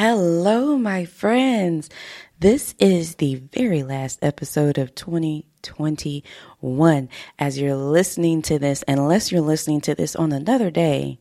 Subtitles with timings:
[0.00, 1.90] Hello, my friends.
[2.38, 7.08] This is the very last episode of 2021.
[7.36, 11.18] As you're listening to this, unless you're listening to this on another day,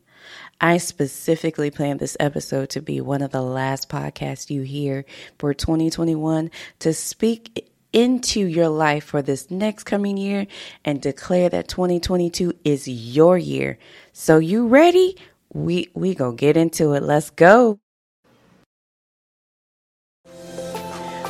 [0.62, 5.06] I specifically planned this episode to be one of the last podcasts you hear
[5.40, 10.46] for 2021 to speak into your life for this next coming year
[10.86, 13.80] and declare that 2022 is your year.
[14.14, 15.18] So you ready?
[15.52, 17.02] We we go get into it.
[17.02, 17.80] Let's go.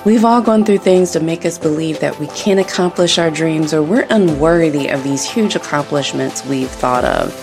[0.08, 3.74] We've all gone through things to make us believe that we can't accomplish our dreams
[3.74, 7.34] or we're unworthy of these huge accomplishments we've thought of.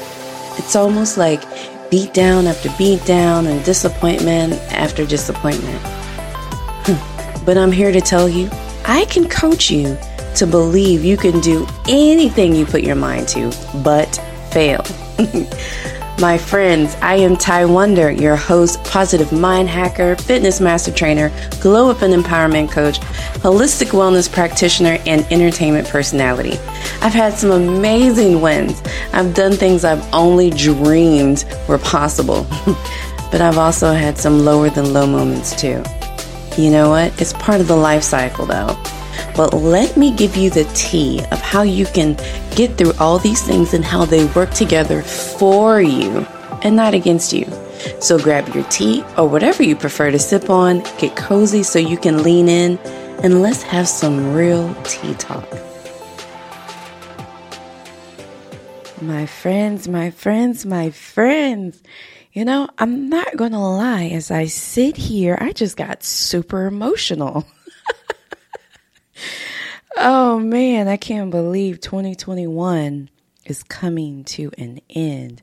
[0.59, 1.43] It's almost like
[1.91, 5.79] beat down after beat down and disappointment after disappointment.
[6.87, 7.45] Hmm.
[7.45, 8.49] but I'm here to tell you,
[8.87, 9.99] I can coach you
[10.37, 13.53] to believe you can do anything you put your mind to,
[13.85, 14.17] but
[14.53, 14.83] fail.
[16.21, 21.91] My friends, I am Ty Wonder, your host, positive mind hacker, fitness master trainer, glow
[21.91, 23.01] up and empowerment coach,
[23.41, 26.53] holistic wellness practitioner, and entertainment personality.
[27.03, 28.81] I've had some amazing wins.
[29.13, 32.47] I've done things I've only dreamed were possible.
[33.33, 35.83] but I've also had some lower than low moments too.
[36.57, 37.21] You know what?
[37.21, 38.81] It's part of the life cycle though.
[39.37, 42.15] But let me give you the tea of how you can
[42.55, 46.27] get through all these things and how they work together for you
[46.63, 47.47] and not against you.
[48.01, 51.97] So grab your tea or whatever you prefer to sip on, get cozy so you
[51.97, 52.79] can lean in,
[53.23, 55.47] and let's have some real tea talk.
[59.03, 61.83] My friends, my friends, my friends.
[62.33, 66.67] You know, I'm not going to lie, as I sit here, I just got super
[66.67, 67.47] emotional.
[69.97, 73.11] Oh man, I can't believe 2021
[73.45, 75.43] is coming to an end.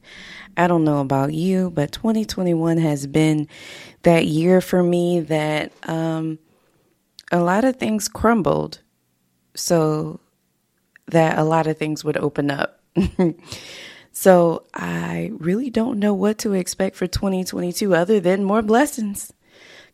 [0.57, 3.47] I don't know about you, but 2021 has been
[4.03, 6.39] that year for me that um,
[7.31, 8.81] a lot of things crumbled
[9.55, 10.19] so
[11.07, 12.81] that a lot of things would open up.
[14.11, 19.31] so I really don't know what to expect for 2022 other than more blessings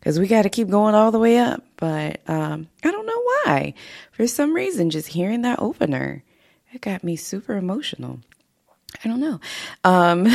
[0.00, 1.62] because we got to keep going all the way up.
[1.76, 3.06] But um, I don't
[3.44, 3.74] why.
[4.12, 6.22] For some reason, just hearing that opener,
[6.72, 8.20] it got me super emotional.
[9.04, 9.40] I don't know.
[9.84, 10.26] Um,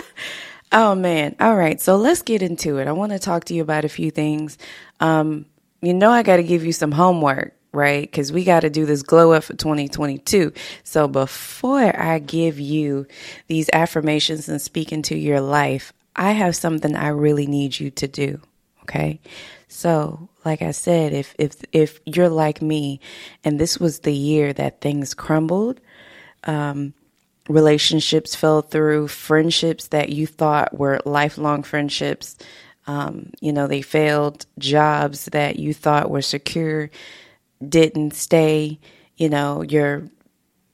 [0.72, 1.36] oh man.
[1.40, 1.80] All right.
[1.80, 2.88] So let's get into it.
[2.88, 4.58] I want to talk to you about a few things.
[5.00, 5.46] Um,
[5.80, 8.02] you know, I got to give you some homework right?
[8.02, 10.52] Because we got to do this glow up for 2022.
[10.84, 13.06] So before I give you
[13.46, 18.08] these affirmations and speak into your life, I have something I really need you to
[18.08, 18.40] do.
[18.82, 19.20] Okay.
[19.72, 22.98] So, like I said, if, if, if you're like me
[23.44, 25.80] and this was the year that things crumbled,
[26.42, 26.92] um,
[27.48, 32.36] relationships fell through, friendships that you thought were lifelong friendships,
[32.88, 36.90] um, you know, they failed, jobs that you thought were secure
[37.66, 38.80] didn't stay,
[39.16, 40.08] you know, your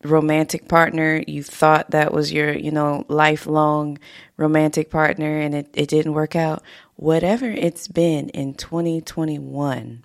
[0.05, 3.99] romantic partner, you thought that was your, you know, lifelong
[4.39, 6.63] romantic partner and it, it didn't work out
[6.97, 10.05] whatever it's been in 2021,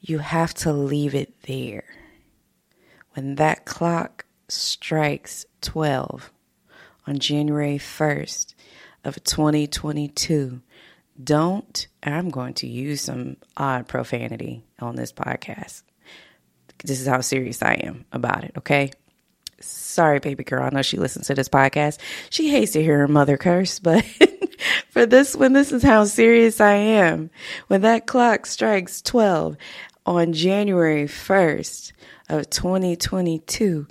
[0.00, 1.84] you have to leave it there.
[3.14, 6.30] When that clock strikes 12
[7.06, 8.54] on January 1st
[9.04, 10.60] of 2022,
[11.22, 15.82] don't, I'm going to use some odd profanity on this podcast.
[16.84, 18.92] This is how serious I am about it, okay?
[19.60, 20.62] Sorry, baby girl.
[20.62, 21.98] I know she listens to this podcast.
[22.30, 24.04] She hates to hear her mother curse, but
[24.90, 27.30] for this one, this is how serious I am.
[27.68, 29.56] When that clock strikes 12
[30.06, 31.92] on January 1st
[32.28, 33.86] of 2022,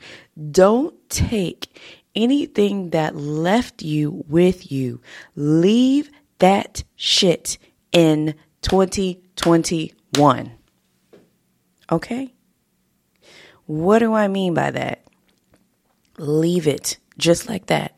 [0.51, 1.79] don't take
[2.15, 5.01] anything that left you with you.
[5.35, 7.57] Leave that shit
[7.91, 10.51] in 2021.
[11.89, 12.33] Okay?
[13.65, 15.03] What do I mean by that?
[16.17, 17.96] Leave it just like that.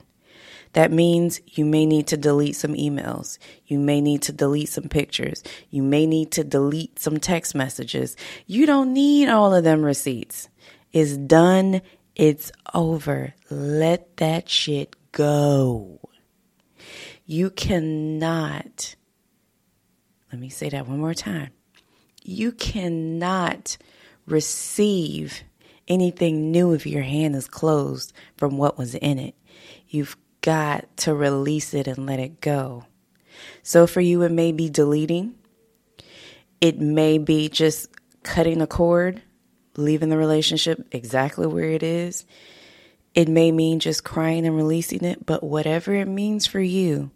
[0.73, 3.37] That means you may need to delete some emails.
[3.65, 5.43] You may need to delete some pictures.
[5.69, 8.15] You may need to delete some text messages.
[8.45, 10.47] You don't need all of them receipts.
[10.91, 11.81] It's done.
[12.15, 13.33] It's over.
[13.49, 15.99] Let that shit go.
[17.25, 18.95] You cannot,
[20.31, 21.51] let me say that one more time.
[22.23, 23.77] You cannot
[24.25, 25.43] receive
[25.87, 29.35] anything new if your hand is closed from what was in it.
[29.87, 32.85] You've got to release it and let it go.
[33.63, 35.35] So for you, it may be deleting,
[36.61, 37.87] it may be just
[38.23, 39.21] cutting the cord,
[39.77, 42.25] leaving the relationship exactly where it is.
[43.15, 47.11] It may mean just crying and releasing it, but whatever it means for you,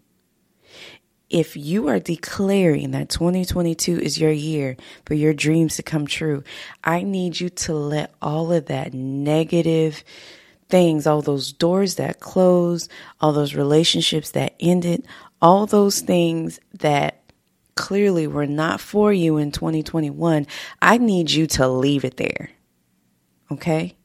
[1.29, 6.43] if you are declaring that 2022 is your year for your dreams to come true,
[6.83, 10.03] I need you to let all of that negative
[10.73, 12.89] things, all those doors that closed,
[13.21, 15.05] all those relationships that ended,
[15.39, 17.21] all those things that
[17.75, 20.47] clearly were not for you in 2021,
[20.81, 22.49] I need you to leave it there.
[23.51, 23.95] Okay?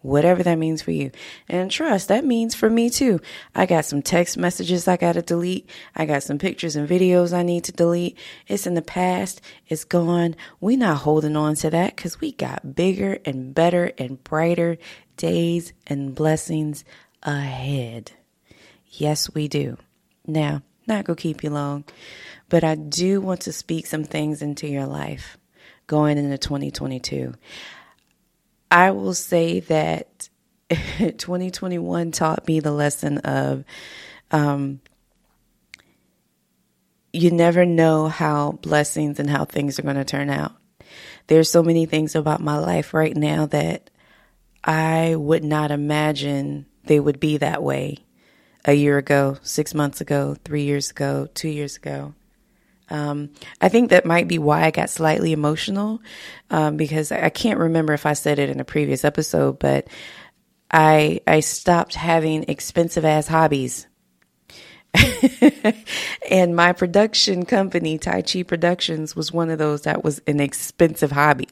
[0.00, 1.10] whatever that means for you.
[1.48, 3.20] And trust, that means for me too.
[3.54, 5.68] I got some text messages I got to delete.
[5.94, 8.16] I got some pictures and videos I need to delete.
[8.46, 9.40] It's in the past.
[9.66, 10.36] It's gone.
[10.60, 14.78] We're not holding on to that because we got bigger and better and brighter
[15.18, 16.84] days and blessings
[17.22, 18.12] ahead.
[18.86, 19.76] Yes, we do.
[20.26, 21.84] Now, not gonna keep you long,
[22.48, 25.36] but I do want to speak some things into your life
[25.86, 27.34] going into 2022.
[28.70, 30.28] I will say that
[30.70, 33.64] 2021 taught me the lesson of
[34.30, 34.80] um,
[37.12, 40.52] you never know how blessings and how things are going to turn out.
[41.26, 43.90] There's so many things about my life right now that
[44.68, 48.04] I would not imagine they would be that way
[48.66, 52.12] a year ago, six months ago, three years ago, two years ago.
[52.90, 53.30] Um,
[53.62, 56.02] I think that might be why I got slightly emotional
[56.50, 59.88] um, because I can't remember if I said it in a previous episode, but
[60.70, 63.86] I I stopped having expensive ass hobbies.
[66.30, 71.12] and my production company, Tai Chi Productions, was one of those that was an expensive
[71.12, 71.48] hobby.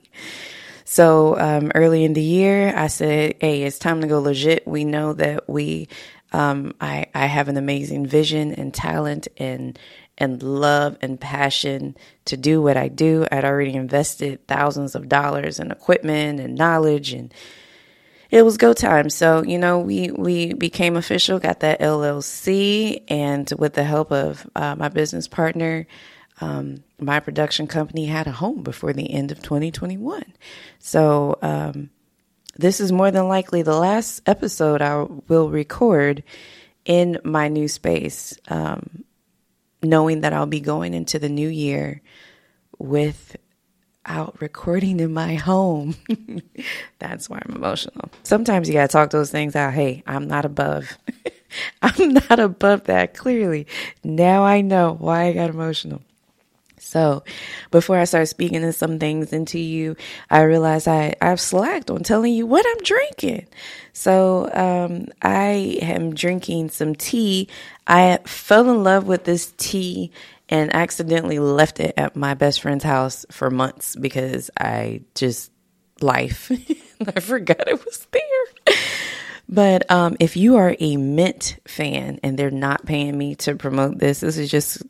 [0.88, 4.84] So um, early in the year, I said, "Hey, it's time to go legit." We
[4.84, 5.88] know that we,
[6.32, 9.76] um, I, I have an amazing vision and talent and
[10.16, 11.96] and love and passion
[12.26, 13.26] to do what I do.
[13.30, 17.34] I'd already invested thousands of dollars in equipment and knowledge and
[18.30, 19.08] it was go time.
[19.10, 24.44] So, you know, we, we became official, got that LLC, and with the help of
[24.56, 25.86] uh, my business partner,
[26.40, 30.22] um, my production company had a home before the end of 2021.
[30.78, 31.90] So, um,
[32.58, 36.22] this is more than likely the last episode I will record
[36.86, 38.38] in my new space.
[38.48, 39.04] Um,
[39.82, 42.02] knowing that I'll be going into the new year
[42.78, 45.96] without recording in my home.
[46.98, 48.10] That's why I'm emotional.
[48.22, 49.74] Sometimes you got to talk those things out.
[49.74, 50.98] Hey, I'm not above.
[51.82, 53.66] I'm not above that, clearly.
[54.04, 56.02] Now I know why I got emotional.
[56.86, 57.24] So,
[57.72, 59.96] before I start speaking in some things into you,
[60.30, 63.48] I realized I, I've slacked on telling you what I'm drinking.
[63.92, 67.48] So, um, I am drinking some tea.
[67.88, 70.12] I fell in love with this tea
[70.48, 75.50] and accidentally left it at my best friend's house for months because I just
[76.00, 76.52] life.
[77.16, 78.76] I forgot it was there.
[79.48, 83.98] But um, if you are a mint fan and they're not paying me to promote
[83.98, 84.82] this, this is just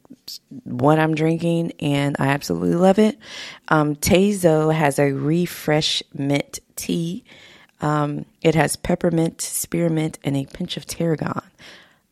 [0.64, 3.18] what I'm drinking and I absolutely love it.
[3.68, 7.24] Um, Tazo has a refresh mint tea.
[7.80, 11.42] Um, it has peppermint, spearmint, and a pinch of tarragon.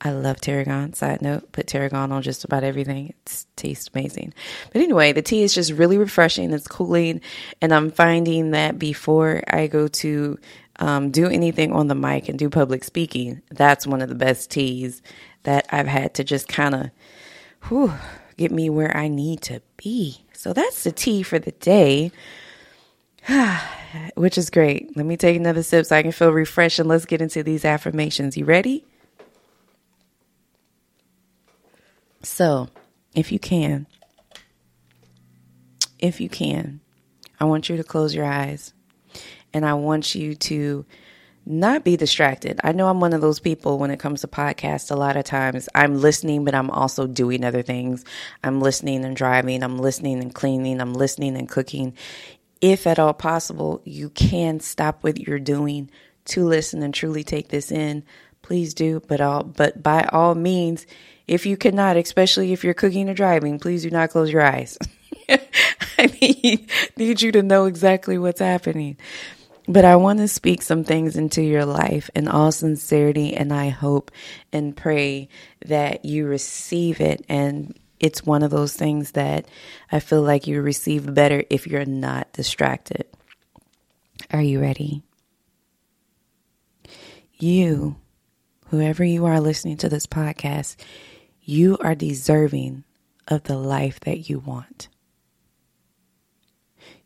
[0.00, 0.92] I love tarragon.
[0.92, 3.08] Side note, put tarragon on just about everything.
[3.08, 4.34] It tastes amazing.
[4.72, 6.52] But anyway, the tea is just really refreshing.
[6.52, 7.22] It's cooling.
[7.62, 10.38] And I'm finding that before I go to
[10.78, 14.50] um, do anything on the mic and do public speaking, that's one of the best
[14.50, 15.00] teas
[15.44, 16.90] that I've had to just kind of
[17.68, 17.92] whew,
[18.36, 20.24] get me where I need to be.
[20.32, 22.12] So that's the tea for the day,
[24.14, 24.96] which is great.
[24.96, 27.64] Let me take another sip so I can feel refreshed and let's get into these
[27.64, 28.36] affirmations.
[28.36, 28.84] You ready?
[32.22, 32.68] So,
[33.14, 33.86] if you can,
[35.98, 36.80] if you can,
[37.38, 38.72] I want you to close your eyes
[39.52, 40.86] and I want you to
[41.46, 42.60] not be distracted.
[42.64, 44.90] I know I'm one of those people when it comes to podcasts.
[44.90, 48.04] A lot of times I'm listening, but I'm also doing other things.
[48.42, 49.62] I'm listening and driving.
[49.62, 50.80] I'm listening and cleaning.
[50.80, 51.94] I'm listening and cooking.
[52.60, 55.90] If at all possible, you can stop what you're doing
[56.26, 58.04] to listen and truly take this in.
[58.42, 60.86] Please do, but all, but by all means,
[61.26, 64.78] if you cannot, especially if you're cooking or driving, please do not close your eyes.
[65.98, 68.96] I need, need you to know exactly what's happening.
[69.66, 73.70] But I want to speak some things into your life in all sincerity, and I
[73.70, 74.10] hope
[74.52, 75.28] and pray
[75.64, 77.24] that you receive it.
[77.28, 79.46] And it's one of those things that
[79.90, 83.06] I feel like you receive better if you're not distracted.
[84.30, 85.02] Are you ready?
[87.36, 87.96] You,
[88.66, 90.76] whoever you are listening to this podcast,
[91.40, 92.84] you are deserving
[93.28, 94.88] of the life that you want.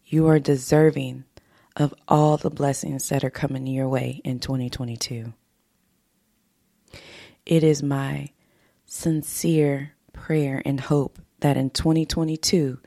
[0.05, 1.25] You are deserving
[1.79, 5.33] of all the blessings that are coming your way in 2022.
[7.47, 8.31] It is my
[8.85, 12.81] sincere prayer and hope that in 2022,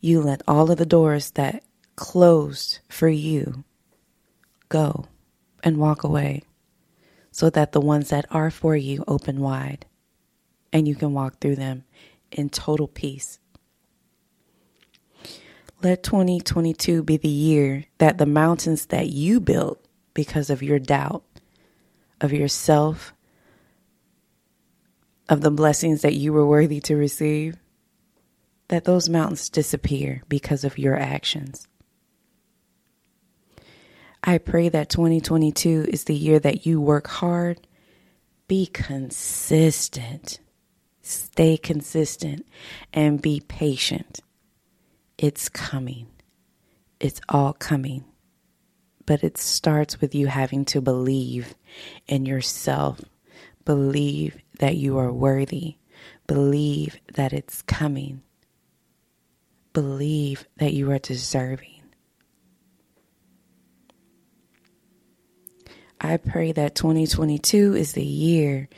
[0.00, 1.64] you let all of the doors that
[1.96, 3.64] closed for you
[4.68, 5.06] go
[5.64, 6.42] and walk away
[7.32, 9.84] so that the ones that are for you open wide
[10.72, 11.84] and you can walk through them
[12.30, 13.40] in total peace.
[15.80, 21.22] Let 2022 be the year that the mountains that you built because of your doubt
[22.20, 23.14] of yourself,
[25.28, 27.56] of the blessings that you were worthy to receive,
[28.68, 31.68] that those mountains disappear because of your actions.
[34.24, 37.66] I pray that 2022 is the year that you work hard,
[38.48, 40.40] be consistent,
[41.02, 42.46] stay consistent,
[42.92, 44.20] and be patient.
[45.18, 46.06] It's coming.
[47.00, 48.04] It's all coming.
[49.04, 51.56] But it starts with you having to believe
[52.06, 53.00] in yourself,
[53.64, 55.76] believe that you are worthy,
[56.28, 58.22] believe that it's coming,
[59.72, 61.82] believe that you are deserving.
[66.00, 68.68] I pray that 2022 is the year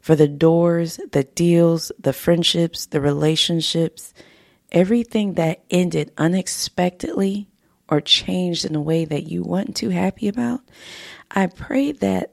[0.00, 4.14] for the doors, the deals, the friendships, the relationships,
[4.72, 7.48] everything that ended unexpectedly
[7.88, 10.60] or changed in a way that you weren't too happy about.
[11.30, 12.32] I pray that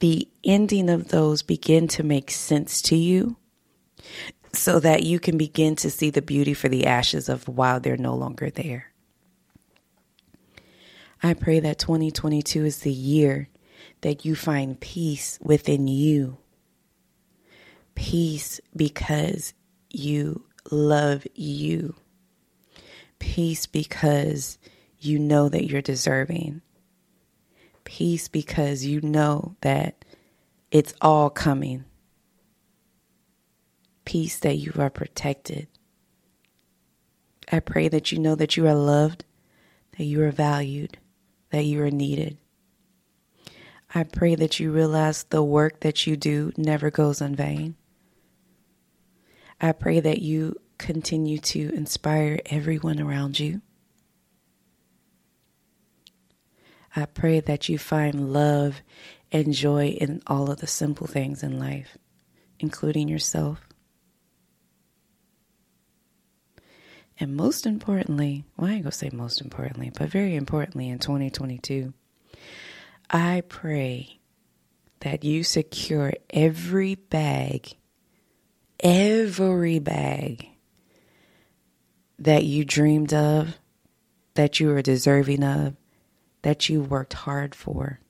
[0.00, 3.36] the ending of those begin to make sense to you
[4.52, 7.96] so that you can begin to see the beauty for the ashes of while they're
[7.96, 8.92] no longer there.
[11.22, 13.48] I pray that 2022 is the year
[14.02, 16.38] that you find peace within you.
[17.94, 19.54] Peace because
[19.90, 21.94] you love you.
[23.18, 24.58] Peace because
[24.98, 26.62] you know that you're deserving.
[27.84, 30.04] Peace because you know that
[30.70, 31.84] it's all coming.
[34.04, 35.68] Peace that you are protected.
[37.50, 39.24] I pray that you know that you are loved,
[39.96, 40.98] that you are valued,
[41.50, 42.38] that you are needed.
[43.94, 47.76] I pray that you realize the work that you do never goes in vain.
[49.60, 53.62] I pray that you continue to inspire everyone around you.
[56.94, 58.82] I pray that you find love
[59.30, 61.98] and joy in all of the simple things in life,
[62.58, 63.66] including yourself.
[67.18, 71.94] And most importantly, well, I ain't gonna say most importantly, but very importantly in 2022,
[73.10, 74.20] I pray
[75.00, 77.76] that you secure every bag,
[78.80, 80.48] every bag
[82.18, 83.58] that you dreamed of,
[84.34, 85.74] that you are deserving of,
[86.42, 88.00] that you worked hard for.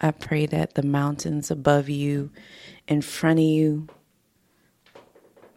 [0.00, 2.30] I pray that the mountains above you,
[2.86, 3.88] in front of you,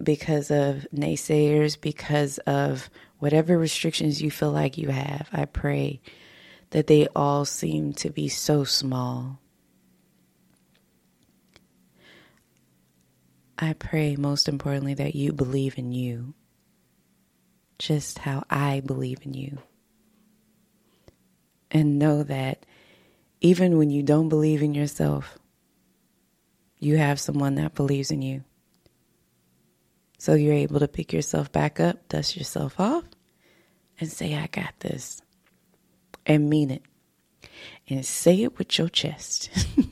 [0.02, 6.02] because of naysayers, because of whatever restrictions you feel like you have, I pray
[6.70, 9.40] that they all seem to be so small.
[13.58, 16.34] I pray most importantly that you believe in you,
[17.80, 19.58] just how I believe in you.
[21.72, 22.66] And know that
[23.42, 25.38] even when you don't believe in yourself,
[26.80, 28.44] you have someone that believes in you.
[30.20, 33.06] So you're able to pick yourself back up, dust yourself off,
[34.00, 35.22] and say, I got this
[36.26, 36.84] and mean it.
[37.90, 39.50] And say it with your chest.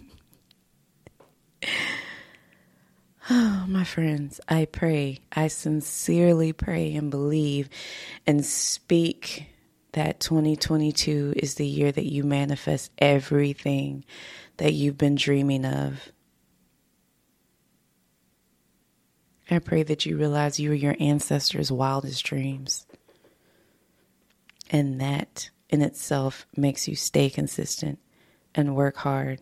[3.29, 7.69] oh, my friends, I pray, I sincerely pray and believe
[8.25, 9.47] and speak
[9.93, 14.03] that 2022 is the year that you manifest everything
[14.57, 16.11] that you've been dreaming of.
[19.49, 22.85] I pray that you realize you are your ancestors' wildest dreams.
[24.69, 27.99] And that in itself makes you stay consistent
[28.55, 29.41] and work hard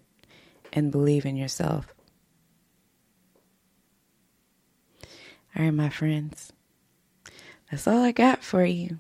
[0.73, 1.92] and believe in yourself.
[5.55, 6.51] All right, my friends,
[7.69, 8.97] that's all I got for you.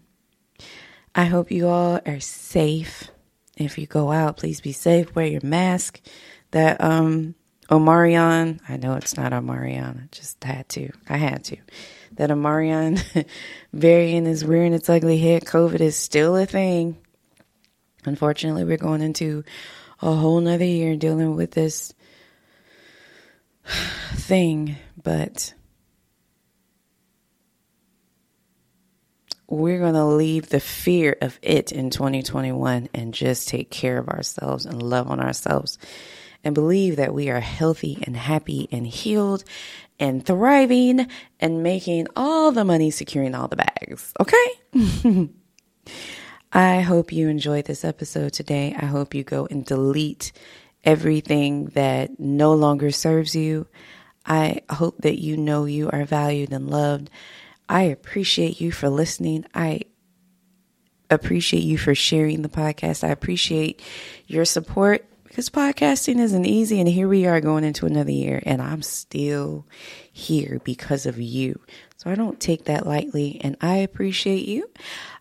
[1.15, 3.09] I hope you all are safe.
[3.57, 5.13] If you go out, please be safe.
[5.15, 6.01] Wear your mask.
[6.51, 7.35] That um
[7.69, 10.03] Omarion, I know it's not Omarion.
[10.03, 10.91] I just had to.
[11.09, 11.57] I had to.
[12.13, 13.25] That Omarion
[13.73, 15.45] variant is rearing its ugly head.
[15.45, 16.97] COVID is still a thing.
[18.05, 19.43] Unfortunately, we're going into
[20.01, 21.93] a whole nother year dealing with this
[24.13, 25.53] thing, but
[29.47, 34.09] we're going to leave the fear of it in 2021 and just take care of
[34.09, 35.77] ourselves and love on ourselves
[36.43, 39.43] and believe that we are healthy and happy and healed
[39.99, 41.07] and thriving
[41.39, 44.13] and making all the money, securing all the bags.
[44.19, 44.49] Okay?
[46.53, 48.75] I hope you enjoyed this episode today.
[48.77, 50.31] I hope you go and delete
[50.83, 53.67] everything that no longer serves you.
[54.25, 57.09] I hope that you know you are valued and loved.
[57.73, 59.47] I appreciate you for listening.
[59.55, 59.81] I
[61.09, 63.03] appreciate you for sharing the podcast.
[63.03, 63.81] I appreciate
[64.27, 66.79] your support because podcasting isn't easy.
[66.79, 69.65] And here we are going into another year, and I'm still
[70.11, 71.59] here because of you.
[71.97, 74.69] So I don't take that lightly, and I appreciate you.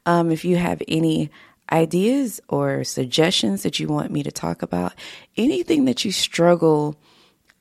[0.04, 1.30] Um, if you have any
[1.73, 4.92] ideas or suggestions that you want me to talk about,
[5.38, 7.00] anything that you struggle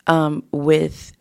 [0.05, 1.13] um, with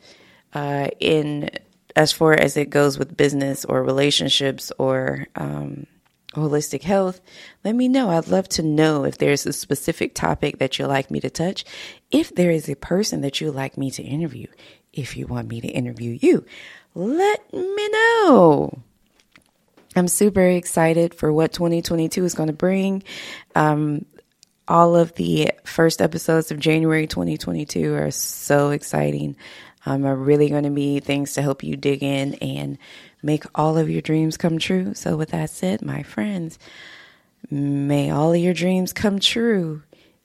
[0.55, 1.51] uh, in
[1.97, 5.87] as far as it goes with business or relationships or um,
[6.35, 7.21] holistic health,
[7.65, 8.11] let me know.
[8.11, 11.65] I'd love to know if there's a specific topic that you'd like me to touch,
[12.11, 14.47] if there is a person that you'd like me to interview,
[14.93, 16.45] if you want me to interview you,
[16.95, 18.83] let me know.
[19.97, 23.03] I'm super excited for what 2022 is going to bring.
[23.55, 24.07] Um,
[24.69, 29.37] all of the first episodes of January 2022 are so exciting.
[29.87, 32.77] Um, are really going to be things to help you dig in and
[33.23, 34.93] make all of your dreams come true.
[34.95, 36.59] So, with that said, my friends,
[37.51, 39.83] may all of your dreams come true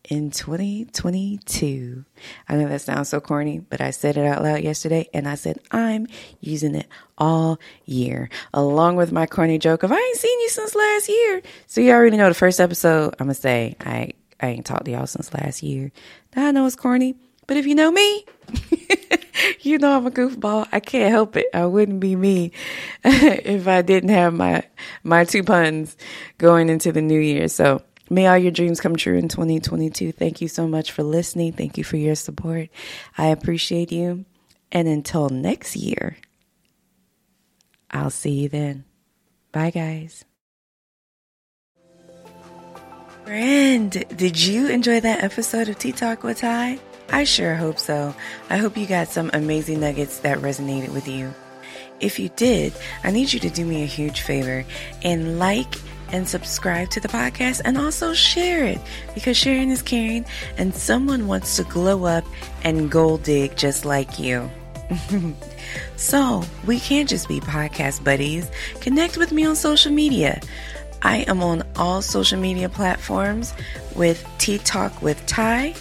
[0.10, 2.06] in 2022.
[2.48, 5.36] I know that sounds so corny, but I said it out loud yesterday and I
[5.36, 6.08] said I'm
[6.40, 10.76] using it all year, along with my corny joke of I ain't seen you since
[10.76, 11.42] last year.
[11.68, 14.92] So you already know the first episode, I'm gonna say I I ain't talked to
[14.92, 15.92] y'all since last year.
[16.36, 17.16] Now I know it's corny,
[17.48, 18.26] but if you know me,
[19.62, 20.68] you know I'm a goofball.
[20.72, 21.48] I can't help it.
[21.54, 22.52] I wouldn't be me
[23.04, 24.64] if I didn't have my
[25.04, 25.96] my two puns
[26.38, 27.48] going into the new year.
[27.48, 30.12] So may all your dreams come true in 2022.
[30.12, 31.54] Thank you so much for listening.
[31.54, 32.70] Thank you for your support.
[33.18, 34.26] I appreciate you.
[34.72, 36.18] And until next year,
[37.92, 38.84] I'll see you then.
[39.52, 40.26] Bye, guys.
[43.24, 46.80] Friend, did you enjoy that episode of Tea Talk with Ty?
[47.10, 48.16] I sure hope so.
[48.50, 51.34] I hope you got some amazing nuggets that resonated with you.
[52.00, 54.66] If you did, I need you to do me a huge favor
[55.04, 55.74] and like
[56.12, 58.80] and subscribe to the podcast and also share it
[59.14, 60.26] because sharing is caring
[60.58, 62.26] and someone wants to glow up
[62.64, 64.50] and gold dig just like you.
[65.96, 68.50] so, we can't just be podcast buddies.
[68.82, 70.40] Connect with me on social media.
[71.02, 73.54] I am on all social media platforms
[73.96, 75.74] with Tea Talk with Ty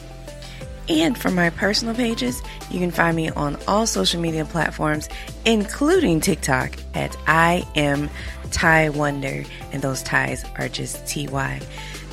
[0.89, 5.09] and for my personal pages, you can find me on all social media platforms,
[5.45, 8.11] including TikTok at I am
[8.51, 11.61] Ty Wonder, and those ties are just TY.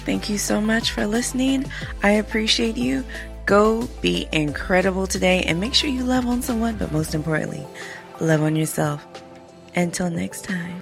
[0.06, 1.66] Thank you so much for listening.
[2.02, 3.04] I appreciate you.
[3.46, 7.66] Go be incredible today and make sure you love on someone, but most importantly,
[8.20, 9.06] love on yourself.
[9.76, 10.82] Until next time.